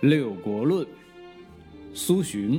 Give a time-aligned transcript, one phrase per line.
[0.00, 0.86] 六国论，
[1.92, 2.58] 苏洵。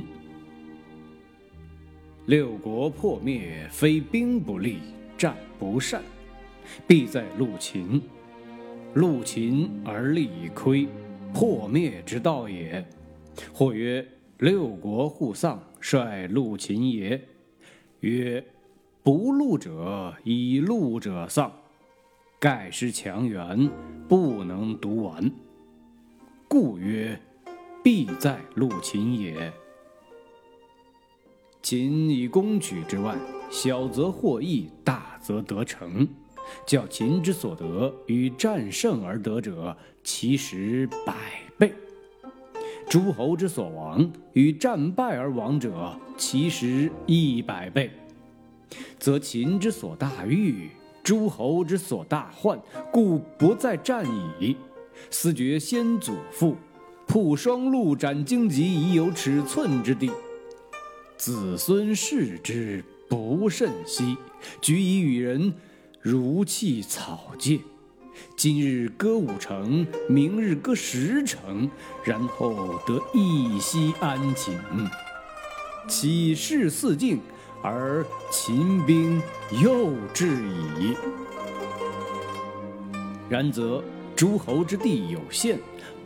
[2.26, 4.78] 六国破灭，非兵不利，
[5.18, 6.00] 战不善，
[6.86, 8.00] 必在陆秦。
[8.94, 10.86] 陆秦而利以亏，
[11.34, 12.86] 破灭之道也。
[13.52, 14.06] 或曰：
[14.38, 17.20] 六国互丧，率陆秦也。
[18.02, 18.44] 曰：
[19.02, 21.52] 不戮者以戮者丧，
[22.38, 23.68] 盖失强援，
[24.08, 25.28] 不能独完。
[26.46, 27.20] 故曰。
[27.82, 29.52] 必在陆秦也。
[31.60, 33.16] 秦以攻取之外，
[33.50, 36.06] 小则获益，大则得成。
[36.66, 41.14] 较秦之所得与战胜而得者，其实百
[41.56, 41.70] 倍；
[42.88, 47.90] 诸侯之所亡与战败而亡者，其实一百倍。
[48.98, 50.68] 则秦之所大欲，
[51.02, 54.04] 诸侯之所大患，故不在战
[54.40, 54.56] 矣。
[55.10, 56.56] 思觉先祖父。
[57.06, 60.10] 铺双陆斩荆棘，已有尺寸之地。
[61.16, 64.16] 子孙视之不甚惜，
[64.60, 65.52] 举以与人，
[66.00, 67.60] 如弃草芥。
[68.36, 71.70] 今日割五城，明日割十城，
[72.04, 74.58] 然后得一息安寝。
[75.88, 77.20] 岂事四境，
[77.62, 79.20] 而秦兵
[79.62, 80.28] 又至
[80.80, 80.96] 矣。
[83.28, 83.82] 然则
[84.14, 85.58] 诸侯之地有限。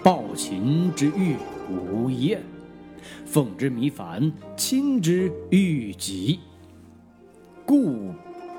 [0.06, 1.34] 暴秦之欲
[1.68, 2.40] 无厌，
[3.24, 6.38] 奉之弥繁，亲之欲急。
[7.64, 8.12] 故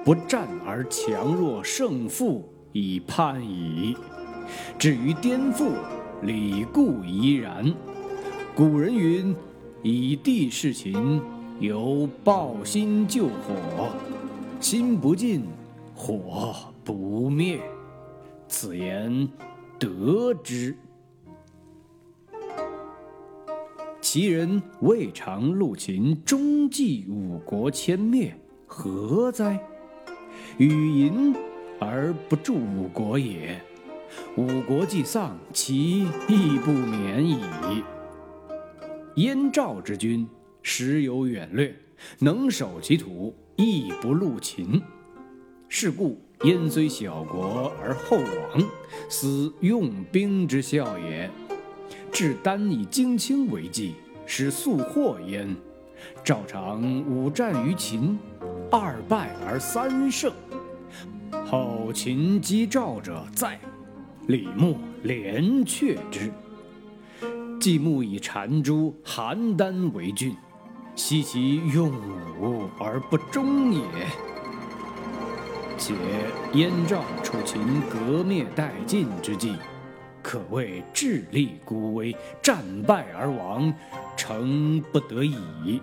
[0.04, 3.96] 不战而强弱胜负以判矣。
[4.78, 5.72] 至于颠覆，
[6.22, 7.74] 理固宜然。
[8.54, 9.34] 古人云
[9.82, 11.22] ：“以地事秦，
[11.62, 13.96] 犹抱薪救火，
[14.60, 15.46] 心不尽，
[15.96, 17.58] 火不灭。”
[18.50, 19.30] 此言
[19.80, 20.76] 得之。
[24.10, 28.34] 其人未尝陆秦，终继五国迁灭，
[28.66, 29.60] 何哉？
[30.58, 31.36] 与淫
[31.78, 33.62] 而不助五国也。
[34.38, 37.38] 五国既丧，其亦不免矣。
[39.16, 40.26] 燕赵之君，
[40.62, 41.76] 时有远略，
[42.20, 44.82] 能守其土，亦不入秦。
[45.68, 48.64] 是故燕虽小国而后亡，
[49.10, 51.30] 斯用兵之效也。
[52.20, 53.94] 是单以荆青为计，
[54.26, 55.56] 使速获焉。
[56.24, 58.18] 赵常五战于秦，
[58.72, 60.34] 二败而三胜。
[61.46, 63.60] 后秦击赵者在，
[64.26, 66.32] 李牧连却之。
[67.60, 70.36] 季牧以缠珠、邯郸为郡，
[70.96, 71.92] 悉其用
[72.42, 73.84] 武而不忠也。
[75.78, 75.94] 且
[76.54, 79.54] 燕赵楚秦革灭殆尽之际。
[80.28, 83.74] 可谓智力孤危，战败而亡，
[84.18, 85.82] 诚不得已。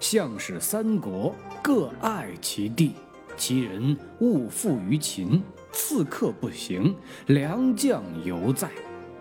[0.00, 2.96] 项使三国各爱其地，
[3.36, 5.40] 其人勿附于秦，
[5.70, 6.96] 刺客不行，
[7.26, 8.68] 良将犹在，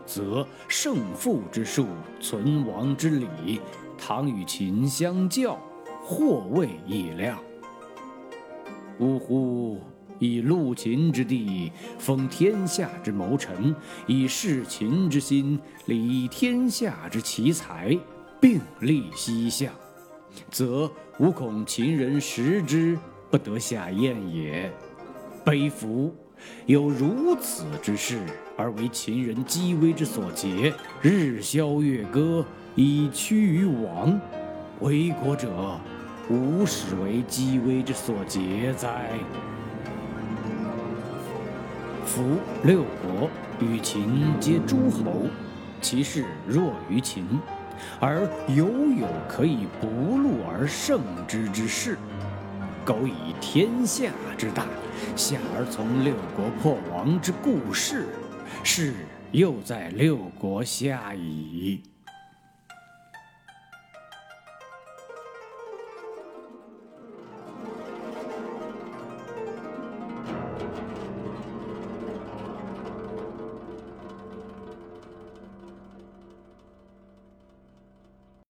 [0.03, 1.85] 则胜负之术，
[2.20, 3.62] 存亡之理，
[4.00, 5.59] 倘与秦相较，
[6.02, 7.38] 或未易料。
[8.97, 9.80] 呜呼！
[10.23, 11.69] 以戮秦之地，
[12.00, 13.75] 封天下之谋臣；
[14.07, 17.97] 以事秦之心，理天下之奇才，
[18.39, 19.73] 并立西向，
[20.50, 20.89] 则
[21.19, 22.97] 吾恐秦人食之
[23.29, 24.72] 不得下咽也。
[25.44, 26.16] 悲夫！
[26.66, 28.22] 有如此之事，
[28.55, 32.45] 而为秦人积威之所劫，日消月割，
[32.75, 34.17] 以趋于亡。
[34.79, 35.78] 为国者，
[36.29, 39.09] 无始为积威之所劫哉？
[42.13, 43.28] 夫六国
[43.59, 45.25] 与秦皆诸侯，
[45.81, 47.25] 其势弱于秦，
[48.00, 49.88] 而犹有可以不
[50.19, 51.97] 戮而胜之之势。
[52.85, 54.67] 苟以天下之大，
[55.16, 58.05] 下而从六国破亡之故事，
[58.64, 58.93] 是
[59.32, 61.82] 又在六国下矣。